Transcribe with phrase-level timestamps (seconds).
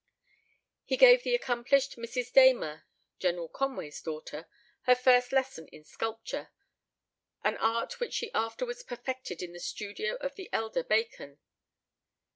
[0.83, 2.33] He gave the accomplished Mrs.
[2.33, 2.87] Damer
[3.19, 4.47] (General Conway's daughter)
[4.85, 6.49] her first lessons in sculpture,
[7.43, 11.37] an art which she afterwards perfected in the studio of the elder Bacon.